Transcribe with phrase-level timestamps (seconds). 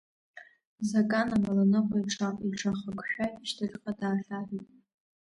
[0.89, 1.97] Закан амаланыҟәа
[2.47, 4.67] иҽахакшәа ишьҭахьҟа даахьаҳәит.